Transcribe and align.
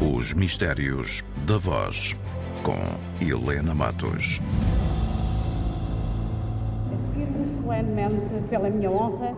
Os 0.00 0.32
Mistérios 0.32 1.24
da 1.44 1.56
Voz, 1.56 2.16
com 2.62 2.78
Helena 3.20 3.74
Matos. 3.74 4.40
Afirmo 7.10 7.60
solenemente, 7.60 8.48
pela 8.48 8.70
minha 8.70 8.92
honra, 8.92 9.34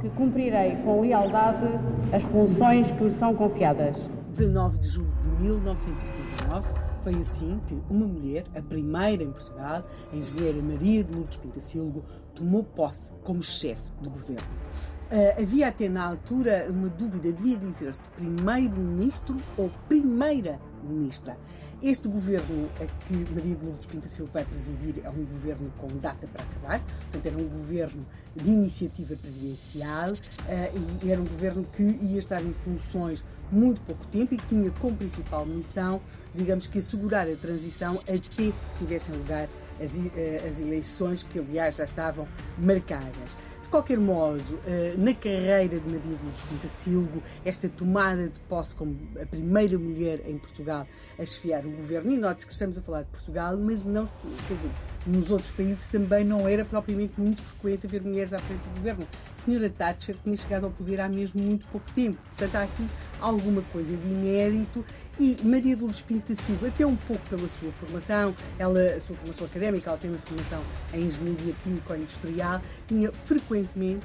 que 0.00 0.08
cumprirei 0.10 0.74
com 0.84 1.02
lealdade 1.02 1.64
as 2.12 2.24
funções 2.24 2.90
que 2.90 3.04
lhe 3.04 3.12
são 3.12 3.36
confiadas. 3.36 3.96
19 4.30 4.78
de 4.78 4.88
julho 4.88 5.12
de 5.22 5.28
1979, 5.44 6.74
foi 6.98 7.14
assim 7.14 7.60
que 7.68 7.80
uma 7.88 8.06
mulher, 8.06 8.42
a 8.56 8.62
primeira 8.62 9.22
em 9.22 9.30
Portugal, 9.30 9.84
a 10.12 10.16
engenheira 10.16 10.60
Maria 10.60 11.04
de 11.04 11.14
Lourdes 11.14 11.36
Pintacilgo, 11.36 12.02
tomou 12.34 12.64
posse 12.64 13.12
como 13.22 13.40
chefe 13.44 13.88
do 14.02 14.10
governo. 14.10 14.42
Uh, 15.10 15.42
havia 15.42 15.66
até 15.66 15.88
na 15.88 16.06
altura 16.06 16.68
uma 16.70 16.88
dúvida, 16.88 17.32
devia 17.32 17.56
dizer-se 17.56 18.08
primeiro-ministro 18.10 19.36
ou 19.56 19.68
primeira-ministra. 19.88 21.36
Este 21.82 22.06
governo 22.06 22.68
a 22.76 22.86
que 23.06 23.14
Maria 23.34 23.56
de 23.56 23.64
Lourdes 23.64 23.86
Pinta 23.86 24.06
Silva 24.06 24.30
vai 24.34 24.44
presidir 24.44 25.02
é 25.02 25.10
um 25.10 25.24
governo 25.24 25.72
com 25.78 25.88
data 25.96 26.28
para 26.28 26.44
acabar, 26.44 26.80
portanto 27.10 27.26
era 27.26 27.36
um 27.36 27.48
governo 27.48 28.06
de 28.36 28.50
iniciativa 28.50 29.16
presidencial 29.16 30.12
uh, 30.12 31.04
e 31.04 31.10
era 31.10 31.20
um 31.20 31.26
governo 31.26 31.66
que 31.72 31.82
ia 31.82 32.18
estar 32.18 32.40
em 32.40 32.52
funções 32.52 33.24
muito 33.50 33.80
pouco 33.80 34.06
tempo 34.06 34.34
e 34.34 34.36
que 34.36 34.46
tinha 34.46 34.70
como 34.72 34.96
principal 34.96 35.44
missão, 35.44 36.00
digamos 36.32 36.68
que 36.68 36.78
assegurar 36.78 37.26
a 37.28 37.34
transição 37.34 37.98
até 38.02 38.16
que 38.16 38.54
tivessem 38.78 39.12
lugar 39.16 39.48
as, 39.80 39.96
uh, 39.96 40.46
as 40.46 40.60
eleições 40.60 41.24
que 41.24 41.40
aliás 41.40 41.74
já 41.74 41.84
estavam 41.84 42.28
marcadas. 42.56 43.36
Qualquer 43.70 44.00
modo, 44.00 44.58
eh, 44.66 44.94
na 44.98 45.14
carreira 45.14 45.78
de 45.78 45.86
Maria 45.86 46.16
de 46.16 46.24
Lourdes 46.24 46.42
Pintacilgo, 46.50 47.22
esta 47.44 47.68
tomada 47.68 48.28
de 48.28 48.40
posse 48.40 48.74
como 48.74 48.98
a 49.22 49.24
primeira 49.24 49.78
mulher 49.78 50.28
em 50.28 50.36
Portugal 50.38 50.88
a 51.16 51.24
chefiar 51.24 51.64
o 51.64 51.70
governo, 51.70 52.10
e 52.10 52.16
note-se 52.16 52.48
que 52.48 52.52
estamos 52.52 52.76
a 52.76 52.82
falar 52.82 53.02
de 53.02 53.10
Portugal, 53.10 53.56
mas 53.56 53.84
não, 53.84 54.04
quer 54.48 54.54
dizer, 54.54 54.70
nos 55.06 55.30
outros 55.30 55.52
países 55.52 55.86
também 55.86 56.24
não 56.24 56.48
era 56.48 56.64
propriamente 56.64 57.12
muito 57.16 57.40
frequente 57.40 57.86
haver 57.86 58.02
mulheres 58.02 58.34
à 58.34 58.40
frente 58.40 58.60
do 58.60 58.74
governo. 58.74 59.06
A 59.30 59.34
senhora 59.36 59.70
Thatcher 59.70 60.16
tinha 60.16 60.36
chegado 60.36 60.64
ao 60.64 60.72
poder 60.72 61.00
há 61.00 61.08
mesmo 61.08 61.40
muito 61.40 61.68
pouco 61.68 61.90
tempo, 61.92 62.18
portanto 62.24 62.56
há 62.56 62.62
aqui 62.64 62.88
alguma 63.20 63.62
coisa 63.72 63.96
de 63.96 64.08
inédito 64.08 64.84
e 65.18 65.36
Maria 65.44 65.76
de 65.76 65.82
Lourdes 65.82 66.02
Pintacilgo, 66.02 66.66
até 66.66 66.84
um 66.84 66.96
pouco 66.96 67.24
pela 67.28 67.48
sua 67.48 67.70
formação, 67.70 68.34
ela, 68.58 68.80
a 68.80 69.00
sua 69.00 69.14
formação 69.14 69.46
académica, 69.46 69.90
ela 69.90 69.98
tem 69.98 70.10
uma 70.10 70.18
formação 70.18 70.60
em 70.92 71.04
Engenharia 71.04 71.54
Químico-Industrial, 71.62 72.60
tinha 72.86 73.12
with 73.60 73.76
me. 73.76 74.00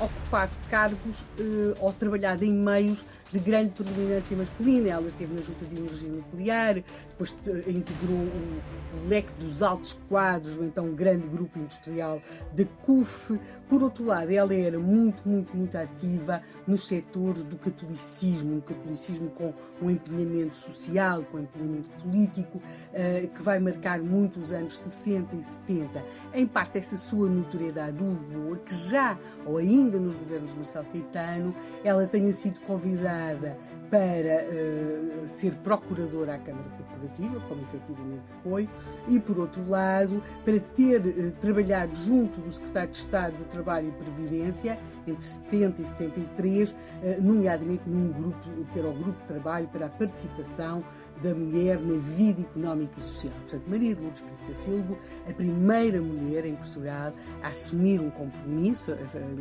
Ocupado 0.00 0.56
cargos 0.68 1.22
uh, 1.38 1.74
ou 1.80 1.92
trabalhado 1.92 2.44
em 2.44 2.52
meios 2.52 3.04
de 3.32 3.38
grande 3.38 3.70
predominância 3.70 4.36
masculina. 4.36 4.88
Ela 4.88 5.08
esteve 5.08 5.34
na 5.34 5.40
Junta 5.40 5.64
de 5.64 5.76
Energia 5.76 6.08
Nuclear, 6.08 6.74
depois 6.74 7.34
integrou 7.66 8.18
o, 8.18 8.60
o 9.04 9.08
leque 9.08 9.32
dos 9.34 9.62
altos 9.62 9.98
quadros 10.08 10.56
do 10.56 10.64
então 10.64 10.92
grande 10.92 11.26
grupo 11.26 11.58
industrial 11.58 12.20
da 12.54 12.64
CUF. 12.64 13.38
Por 13.68 13.82
outro 13.82 14.04
lado, 14.04 14.32
ela 14.32 14.54
era 14.54 14.78
muito, 14.78 15.28
muito, 15.28 15.56
muito 15.56 15.76
ativa 15.76 16.40
nos 16.66 16.86
setores 16.86 17.44
do 17.44 17.56
catolicismo, 17.56 18.56
um 18.56 18.60
catolicismo 18.60 19.30
com 19.30 19.52
um 19.80 19.90
empenhamento 19.90 20.54
social, 20.54 21.22
com 21.24 21.38
um 21.38 21.42
empenhamento 21.42 21.88
político, 22.02 22.58
uh, 22.58 23.28
que 23.28 23.42
vai 23.42 23.58
marcar 23.58 24.00
muito 24.00 24.40
os 24.40 24.52
anos 24.52 24.78
60 24.78 25.36
e 25.36 25.42
70. 25.42 26.04
Em 26.34 26.46
parte, 26.46 26.78
essa 26.78 26.96
sua 26.96 27.28
notoriedade 27.28 27.96
levou 28.02 28.54
a 28.54 28.56
que 28.56 28.74
já, 28.74 29.18
ou 29.46 29.58
ainda 29.58 29.89
nos 29.98 30.14
governos 30.14 30.50
de 30.50 30.56
Marcelo 30.56 30.86
Caetano, 30.86 31.54
ela 31.82 32.06
tenha 32.06 32.32
sido 32.32 32.60
convidada 32.60 33.56
para 33.90 34.46
uh, 34.46 35.26
ser 35.26 35.52
procuradora 35.56 36.34
à 36.34 36.38
Câmara 36.38 36.68
Corporativa, 36.70 37.40
como 37.48 37.62
efetivamente 37.62 38.22
foi, 38.42 38.68
e 39.08 39.18
por 39.18 39.38
outro 39.38 39.68
lado, 39.68 40.22
para 40.44 40.60
ter 40.60 41.00
uh, 41.00 41.32
trabalhado 41.40 41.96
junto 41.96 42.40
do 42.40 42.52
Secretário 42.52 42.90
de 42.90 42.96
Estado 42.96 43.36
do 43.36 43.44
Trabalho 43.44 43.88
e 43.88 43.92
Previdência 43.92 44.78
entre 45.06 45.24
70 45.24 45.82
e 45.82 45.84
73, 45.86 46.70
uh, 46.70 46.76
nomeadamente 47.20 47.82
num 47.86 48.12
grupo 48.12 48.38
que 48.72 48.78
era 48.78 48.88
o 48.88 48.92
Grupo 48.92 49.18
de 49.20 49.26
Trabalho 49.26 49.68
para 49.68 49.86
a 49.86 49.90
Participação 49.90 50.84
da 51.22 51.34
Mulher 51.34 51.78
na 51.80 51.98
Vida 51.98 52.42
Económica 52.42 52.94
e 52.98 53.02
Social. 53.02 53.34
Portanto, 53.40 53.64
Maria 53.68 53.94
de 53.94 54.02
Lourdes 54.02 54.22
Pinto 54.22 54.46
da 54.46 54.54
Silva, 54.54 54.96
a 55.28 55.32
primeira 55.32 56.00
mulher 56.00 56.44
em 56.46 56.54
Portugal 56.54 57.12
a 57.42 57.46
assumir 57.46 58.00
um 58.00 58.10
compromisso, 58.10 58.92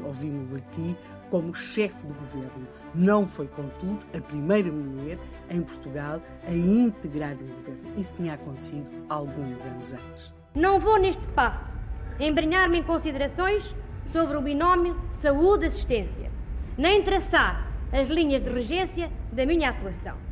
ouvimos-lo 0.04 0.58
aqui, 0.58 0.98
como 1.30 1.54
chefe 1.54 2.08
do 2.08 2.14
governo. 2.14 2.68
Não 2.94 3.26
foi, 3.26 3.48
contudo, 3.48 4.00
a 4.18 4.22
primeira 4.22 4.72
mulher 4.72 5.18
em 5.50 5.62
Portugal 5.62 6.22
a 6.48 6.52
integrar 6.52 7.36
o 7.36 7.46
governo. 7.46 7.94
Isso 7.98 8.16
tinha 8.16 8.34
acontecido 8.34 8.88
alguns 9.08 9.66
anos 9.66 9.94
antes. 9.94 10.34
Não 10.56 10.80
vou, 10.80 11.00
neste 11.00 11.26
passo, 11.28 11.74
embrenhar-me 12.20 12.80
em 12.80 12.84
considerações 12.84 13.64
sobre 14.12 14.36
o 14.38 14.42
binómio 14.42 15.00
saúde-assistência, 15.22 16.32
nem 16.78 17.04
traçar 17.04 17.68
as 17.92 18.08
linhas 18.08 18.44
de 18.44 18.50
regência 18.50 19.12
da 19.32 19.46
minha 19.46 19.70
atuação. 19.70 20.29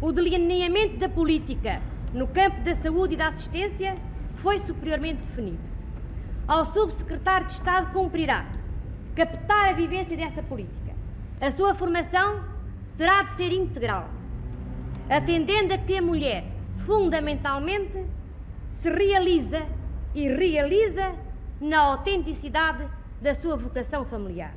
O 0.00 0.12
delineamento 0.12 0.96
da 0.98 1.08
política 1.08 1.82
no 2.14 2.28
campo 2.28 2.60
da 2.60 2.76
saúde 2.76 3.14
e 3.14 3.16
da 3.16 3.28
assistência 3.28 3.96
foi 4.36 4.60
superiormente 4.60 5.22
definido. 5.22 5.58
Ao 6.46 6.66
Subsecretário 6.66 7.48
de 7.48 7.54
Estado 7.54 7.92
cumprirá 7.92 8.46
captar 9.16 9.70
a 9.70 9.72
vivência 9.72 10.16
dessa 10.16 10.40
política. 10.40 10.94
A 11.40 11.50
sua 11.50 11.74
formação 11.74 12.44
terá 12.96 13.24
de 13.24 13.34
ser 13.34 13.52
integral, 13.52 14.08
atendendo 15.10 15.74
a 15.74 15.78
que 15.78 15.98
a 15.98 16.02
mulher, 16.02 16.44
fundamentalmente, 16.86 18.06
se 18.70 18.88
realiza 18.88 19.66
e 20.14 20.28
realiza 20.28 21.12
na 21.60 21.80
autenticidade 21.80 22.86
da 23.20 23.34
sua 23.34 23.56
vocação 23.56 24.04
familiar. 24.04 24.54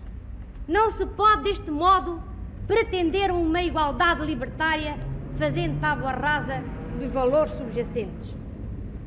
Não 0.68 0.92
se 0.92 1.04
pode, 1.08 1.44
deste 1.46 1.72
modo, 1.72 2.22
pretender 2.68 3.32
uma 3.32 3.64
igualdade 3.64 4.24
libertária 4.24 4.96
fazendo 5.42 5.82
tábua 5.82 6.12
rasa 6.12 6.62
dos 7.00 7.10
valores 7.10 7.52
subjacentes, 7.54 8.30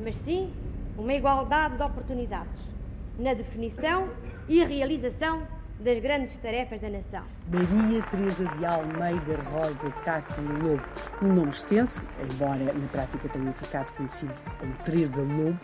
mas 0.03 0.17
sim 0.25 0.53
uma 0.99 1.15
igualdade 1.15 1.77
de 1.77 1.83
oportunidades 1.85 2.61
na 3.17 3.35
definição 3.35 4.09
e 4.49 4.65
realização 4.65 5.47
das 5.79 6.03
grandes 6.03 6.37
tarefas 6.39 6.81
da 6.81 6.91
nação. 6.91 7.23
Maria 7.53 8.03
Teresa 8.11 8.49
de 8.49 8.67
Almeida 8.67 9.37
Rosa 9.49 9.89
Cátulo 10.05 10.71
Lobo, 10.71 10.83
um 11.23 11.33
nome 11.33 11.51
extenso, 11.51 12.03
embora 12.21 12.65
na 12.65 12.89
prática 12.89 13.29
tenha 13.29 13.53
ficado 13.53 13.93
conhecido 13.93 14.35
como 14.59 14.73
Teresa 14.85 15.23
Lobo, 15.23 15.59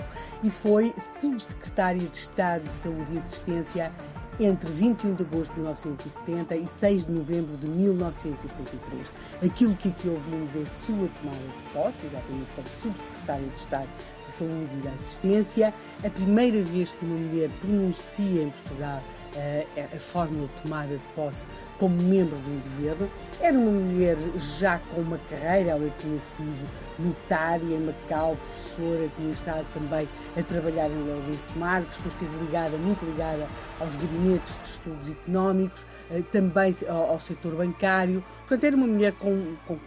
e 0.44 0.50
foi 0.50 0.94
subsecretária 0.96 2.06
de 2.06 2.16
Estado 2.16 2.68
de 2.68 2.74
Saúde 2.74 3.14
e 3.14 3.18
Assistência 3.18 3.90
entre 4.40 4.70
21 4.70 5.14
de 5.14 5.22
agosto 5.22 5.52
de 5.52 5.60
1970 5.60 6.56
e 6.56 6.66
6 6.66 7.04
de 7.04 7.12
novembro 7.12 7.56
de 7.58 7.66
1973. 7.66 9.06
Aquilo 9.44 9.76
que 9.76 9.88
aqui 9.88 10.08
ouvimos 10.08 10.56
é 10.56 10.64
sua 10.64 11.08
tomada 11.20 11.38
de 11.38 11.72
posse, 11.74 12.06
exatamente 12.06 12.50
como 12.56 12.66
subsecretária 12.68 13.46
de 13.46 13.56
Estado 13.56 13.88
de 14.24 14.30
Saúde 14.30 14.70
e 14.78 14.82
da 14.82 14.92
Assistência, 14.92 15.74
a 16.02 16.08
primeira 16.08 16.62
vez 16.62 16.90
que 16.92 17.04
uma 17.04 17.16
mulher 17.16 17.50
pronuncia 17.60 18.42
em 18.42 18.50
Portugal 18.50 19.02
a, 19.36 20.00
fórmula 20.00 20.48
de 20.48 20.62
tomada 20.62 20.94
de 20.94 21.02
posse 21.14 21.44
como 21.78 21.96
membro 22.02 22.36
de 22.38 22.50
um 22.50 22.60
governo. 22.60 23.10
Era 23.40 23.56
uma 23.56 23.70
mulher 23.70 24.16
já 24.36 24.78
com 24.78 25.00
uma 25.00 25.18
carreira, 25.18 25.70
ela 25.70 25.90
tinha 25.90 26.18
sido 26.18 26.68
notária 26.98 27.64
em 27.64 27.80
Macau, 27.80 28.36
professora, 28.36 29.08
tinha 29.16 29.32
estado 29.32 29.66
também 29.72 30.06
a 30.36 30.42
trabalhar 30.42 30.90
em 30.90 31.02
Lourenço 31.02 31.58
Marques, 31.58 31.96
depois 31.96 32.14
esteve 32.14 32.44
ligada, 32.44 32.76
muito 32.76 33.04
ligada 33.06 33.46
aos 33.78 33.96
gabinetes 33.96 34.58
de 34.62 34.68
estudos 34.68 35.10
económicos, 35.10 35.86
eh, 36.10 36.22
também 36.30 36.74
ao, 36.88 37.12
ao 37.12 37.20
setor 37.20 37.54
bancário. 37.54 38.22
Portanto, 38.40 38.64
era 38.64 38.76
uma 38.76 38.86
mulher 38.86 39.12
com, 39.12 39.54
com 39.66 39.78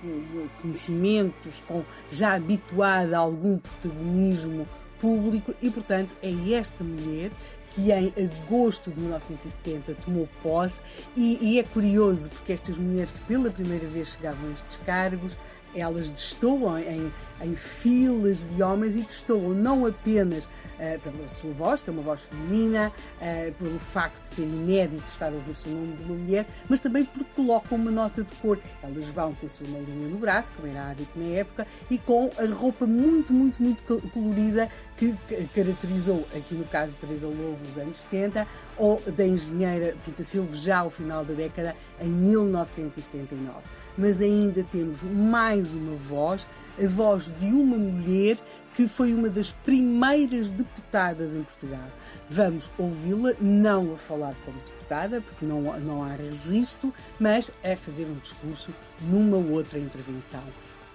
conhecimentos, 0.62 1.64
com, 1.68 1.84
já 2.12 2.34
habituada 2.34 3.16
a 3.16 3.20
algum 3.20 3.60
protagonismo 3.60 4.68
público 5.00 5.54
e, 5.62 5.70
portanto, 5.70 6.16
é 6.24 6.54
esta 6.54 6.84
mulher 6.84 7.30
que 7.74 7.92
em 7.92 8.14
agosto 8.18 8.92
de 8.92 9.00
1970 9.00 9.96
tomou 9.96 10.28
posse. 10.42 10.82
E, 11.16 11.38
e, 11.42 11.60
é 11.60 11.64
curioso 11.64 12.30
porque 12.30 12.54
estas 12.54 12.78
mulheres 12.78 13.12
que 13.12 13.20
pela 13.22 13.50
primeira 13.50 13.88
vez 13.88 14.10
chegavam 14.10 14.50
a 14.50 14.54
estes 14.54 14.78
cargos 14.86 15.38
elas 15.76 16.10
destoam 16.10 16.78
em, 16.80 17.12
em 17.44 17.56
filas 17.56 18.50
de 18.50 18.64
homens 18.64 18.96
e 18.96 19.02
destoam 19.02 19.50
não 19.50 19.86
apenas 19.86 20.46
uh, 20.46 21.00
pela 21.02 21.28
sua 21.28 21.52
voz, 21.52 21.82
que 21.82 21.90
é 21.90 21.94
uma 21.94 22.02
voz 22.02 22.22
feminina, 22.22 22.92
uh, 22.92 23.54
pelo 23.54 23.80
facto 23.80 24.22
de 24.22 24.28
ser 24.28 24.44
inédito 24.44 25.04
estar 25.08 25.28
a 25.28 25.32
ouvir-se 25.32 25.68
o 25.68 25.72
nome 25.72 25.94
de 25.94 26.04
uma 26.04 26.16
mulher, 26.16 26.46
mas 26.70 26.80
também 26.80 27.06
porque 27.06 27.30
colocam 27.36 27.78
uma 27.78 27.92
nota 27.92 28.24
de 28.24 28.34
cor. 28.36 28.60
Elas 28.82 29.08
vão 29.10 29.34
com 29.36 29.46
a 29.46 29.50
sua 29.50 29.68
malinha 29.68 30.08
no 30.08 30.18
braço, 30.18 30.54
como 30.54 30.68
era 30.68 30.90
hábito 30.90 31.20
na 31.20 31.26
época, 31.36 31.68
e 31.90 31.98
com 31.98 32.30
a 32.38 32.46
roupa 32.54 32.86
muito, 32.86 33.34
muito, 33.34 33.62
muito 33.62 33.84
colorida 34.12 34.70
que 34.98 35.16
caracterizou, 35.54 36.26
aqui 36.36 36.56
no 36.56 36.66
caso 36.66 36.94
de 36.94 37.00
Teresa 37.00 37.28
Lobo, 37.28 37.58
dos 37.66 37.78
anos 37.78 38.02
70, 38.02 38.48
ou 38.78 39.02
da 39.02 39.26
engenheira 39.26 39.96
Pintacilgo 40.06 40.54
já 40.54 40.80
ao 40.80 40.90
final 40.90 41.24
da 41.26 41.34
década, 41.34 41.76
em 42.00 42.10
1979. 42.10 43.60
Mas 43.98 44.22
ainda 44.22 44.64
temos 44.72 45.04
mais 45.04 45.76
uma 45.76 45.96
voz, 45.96 46.48
a 46.82 46.88
voz 46.88 47.30
de 47.38 47.48
uma 47.48 47.78
mulher 47.78 48.38
que 48.74 48.88
foi 48.88 49.14
uma 49.14 49.30
das 49.30 49.52
primeiras 49.52 50.52
deputadas 50.52 51.34
em 51.34 51.44
Portugal. 51.44 51.88
Vamos 52.30 52.70
ouvi-la, 52.78 53.34
não 53.40 53.94
a 53.94 53.98
falar 53.98 54.34
como 54.44 54.58
deputada, 54.60 55.22
porque 55.22 55.46
não, 55.46 55.62
não 55.80 56.04
há 56.04 56.16
registro, 56.16 56.94
mas 57.20 57.52
a 57.64 57.76
fazer 57.78 58.06
um 58.06 58.16
discurso 58.16 58.74
numa 59.02 59.38
outra 59.38 59.80
intervenção. 59.80 60.44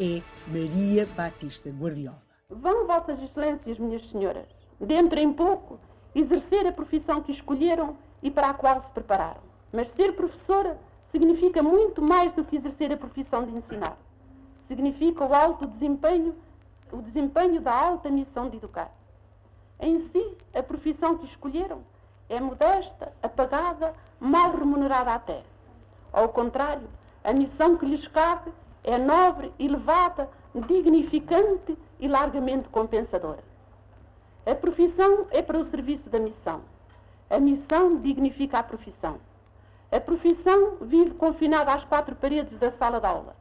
É 0.00 0.20
Maria 0.46 1.06
Batista 1.16 1.70
Guardiola. 1.70 2.22
Vão, 2.50 2.86
Vossas 2.86 3.22
Excelências, 3.22 3.78
minhas 3.78 4.08
senhoras, 4.10 4.46
dentro 4.80 5.18
em 5.18 5.32
pouco, 5.32 5.78
exercer 6.14 6.66
a 6.66 6.72
profissão 6.72 7.22
que 7.22 7.32
escolheram 7.32 7.96
e 8.22 8.30
para 8.30 8.50
a 8.50 8.54
qual 8.54 8.82
se 8.82 8.90
prepararam. 8.92 9.42
Mas 9.72 9.88
ser 9.94 10.12
professora 10.14 10.78
significa 11.12 11.62
muito 11.62 12.00
mais 12.00 12.32
do 12.34 12.44
que 12.44 12.56
exercer 12.56 12.92
a 12.92 12.96
profissão 12.96 13.44
de 13.44 13.56
ensinar. 13.56 13.98
Significa 14.68 15.24
o 15.24 15.34
alto 15.34 15.66
desempenho, 15.66 16.36
o 16.92 17.02
desempenho 17.02 17.60
da 17.60 17.72
alta 17.72 18.10
missão 18.10 18.48
de 18.48 18.58
educar. 18.58 18.90
Em 19.80 20.08
si, 20.10 20.36
a 20.54 20.62
profissão 20.62 21.16
que 21.18 21.26
escolheram 21.26 21.80
é 22.28 22.38
modesta, 22.38 23.12
apagada, 23.22 23.94
mal 24.20 24.54
remunerada 24.56 25.14
até. 25.14 25.42
Ao 26.12 26.28
contrário, 26.28 26.86
a 27.24 27.32
missão 27.32 27.76
que 27.76 27.86
lhes 27.86 28.06
cabe 28.08 28.52
é 28.84 28.98
nobre, 28.98 29.52
elevada, 29.58 30.28
dignificante 30.54 31.76
e 31.98 32.08
largamente 32.08 32.68
compensadora. 32.68 33.42
A 34.46 34.54
profissão 34.54 35.26
é 35.30 35.42
para 35.42 35.58
o 35.58 35.70
serviço 35.70 36.08
da 36.08 36.18
missão. 36.18 36.62
A 37.30 37.38
missão 37.38 38.00
dignifica 38.00 38.58
a 38.58 38.62
profissão. 38.62 39.18
A 39.90 40.00
profissão 40.00 40.76
vive 40.80 41.10
confinada 41.12 41.72
às 41.72 41.84
quatro 41.84 42.14
paredes 42.16 42.58
da 42.58 42.72
sala 42.72 43.00
de 43.00 43.06
aula. 43.06 43.36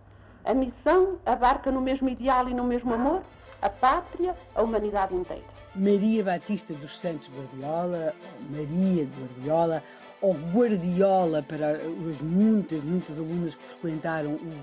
A 0.47 0.53
missão 0.53 1.19
abarca 1.25 1.69
no 1.69 1.81
mesmo 1.81 2.07
ideal 2.07 2.47
e 2.47 2.53
no 2.53 2.63
mesmo 2.63 2.93
amor 2.93 3.21
a 3.61 3.69
pátria, 3.69 4.33
a 4.55 4.63
humanidade 4.63 5.13
inteira. 5.13 5.43
Maria 5.75 6.23
Batista 6.23 6.73
dos 6.73 6.97
Santos 6.97 7.29
Guardiola, 7.29 8.15
Maria 8.49 9.05
Guardiola, 9.19 9.83
ou 10.21 10.33
Guardiola 10.33 11.43
para 11.43 11.71
as 12.09 12.21
muitas, 12.21 12.81
muitas 12.81 13.19
alunas 13.19 13.55
que 13.55 13.63
frequentaram 13.67 14.35
o 14.35 14.53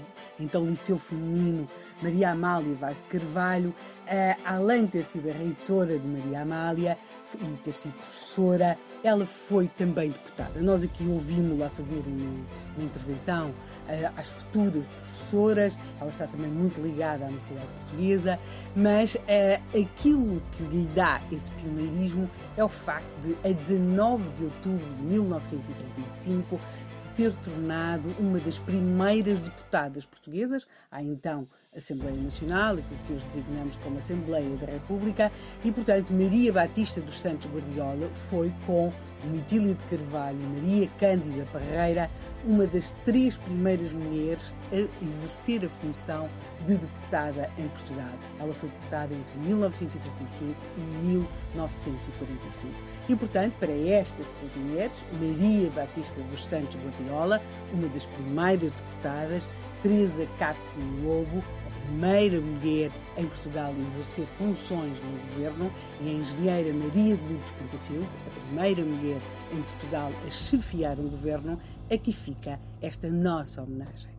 então 0.40 0.64
Liceu 0.64 0.98
Feminino 0.98 1.68
Maria 2.02 2.30
Amália 2.30 2.74
Vaz 2.74 3.02
de 3.02 3.18
Carvalho, 3.18 3.68
uh, 3.68 4.40
além 4.42 4.86
de 4.86 4.92
ter 4.92 5.04
sido 5.04 5.28
a 5.28 5.34
reitora 5.34 5.98
de 5.98 6.06
Maria 6.06 6.40
Amália 6.40 6.98
e 7.40 7.56
ter 7.62 7.72
sido 7.72 7.94
professora, 7.94 8.78
ela 9.02 9.26
foi 9.26 9.68
também 9.68 10.10
deputada. 10.10 10.60
Nós 10.60 10.82
aqui 10.82 11.04
ouvimos-la 11.06 11.68
fazer 11.70 12.02
uma, 12.06 12.46
uma 12.76 12.84
intervenção 12.84 13.50
uh, 13.50 14.12
às 14.16 14.32
futuras 14.32 14.88
professoras, 14.88 15.78
ela 16.00 16.08
está 16.08 16.26
também 16.26 16.50
muito 16.50 16.80
ligada 16.80 17.24
à 17.24 17.28
Universidade 17.28 17.66
Portuguesa, 17.66 18.38
mas 18.74 19.14
uh, 19.14 19.78
aquilo 19.78 20.42
que 20.52 20.62
lhe 20.64 20.86
dá 20.88 21.20
esse 21.30 21.50
pioneirismo 21.52 22.30
é 22.56 22.64
o 22.64 22.68
facto 22.68 23.06
de, 23.20 23.36
a 23.46 23.52
19 23.52 24.30
de 24.30 24.44
outubro 24.44 24.94
de 24.94 25.02
1935, 25.02 26.60
se 26.90 27.08
ter 27.10 27.34
tornado 27.34 28.14
uma 28.18 28.38
das 28.38 28.58
primeiras 28.58 29.38
deputadas 29.38 30.06
portuguesas, 30.06 30.66
há 30.90 31.02
então 31.02 31.46
Assembleia 31.76 32.16
Nacional, 32.16 32.74
aquilo 32.74 33.00
que 33.06 33.12
hoje 33.12 33.26
designamos 33.26 33.76
como 33.78 33.98
Assembleia 33.98 34.56
da 34.56 34.66
República, 34.66 35.32
e, 35.64 35.72
portanto, 35.72 36.12
Maria 36.12 36.52
Batista 36.52 37.00
dos 37.00 37.20
Santos 37.20 37.50
Guardiola 37.50 38.08
foi 38.12 38.52
com 38.66 38.92
Domitília 39.24 39.74
de 39.74 39.84
Carvalho 39.84 40.38
e 40.38 40.60
Maria 40.60 40.88
Cândida 40.98 41.46
Parreira 41.50 42.10
uma 42.44 42.66
das 42.66 42.92
três 43.04 43.38
primeiras 43.38 43.94
mulheres 43.94 44.52
a 44.70 45.04
exercer 45.04 45.64
a 45.64 45.68
função 45.68 46.28
de 46.66 46.76
deputada 46.76 47.50
em 47.56 47.66
Portugal. 47.68 48.12
Ela 48.38 48.52
foi 48.52 48.68
deputada 48.68 49.14
entre 49.14 49.34
1935 49.38 50.54
e 50.76 50.80
1945. 51.06 52.74
E, 53.08 53.16
portanto, 53.16 53.54
para 53.58 53.72
estas 53.72 54.28
três 54.28 54.54
mulheres, 54.56 55.04
Maria 55.12 55.70
Batista 55.70 56.20
dos 56.22 56.46
Santos 56.46 56.76
Guardiola, 56.76 57.40
uma 57.72 57.88
das 57.88 58.04
primeiras 58.06 58.72
deputadas, 58.72 59.50
Teresa 59.82 60.26
Carmo 60.38 60.60
Lobo, 61.02 61.42
primeira 61.84 62.40
mulher 62.40 62.90
em 63.16 63.26
Portugal 63.26 63.72
a 63.76 63.86
exercer 63.86 64.26
funções 64.38 65.00
no 65.00 65.18
governo 65.28 65.72
e 66.00 66.08
a 66.08 66.12
engenheira 66.12 66.72
Maria 66.72 67.16
de 67.16 67.32
Lourdes 67.32 67.52
Pintacilgo, 67.52 68.08
a 68.26 68.40
primeira 68.48 68.84
mulher 68.84 69.20
em 69.52 69.62
Portugal 69.62 70.12
a 70.26 70.30
chefiar 70.30 70.98
um 70.98 71.08
governo, 71.08 71.60
aqui 71.92 72.12
fica 72.12 72.58
esta 72.80 73.08
nossa 73.08 73.62
homenagem. 73.62 74.14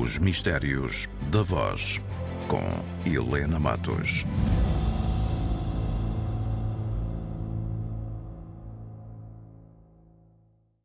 Os 0.00 0.18
Mistérios 0.18 1.08
da 1.30 1.42
Voz, 1.42 2.00
com 2.48 2.62
Helena 3.08 3.58
Matos. 3.58 4.24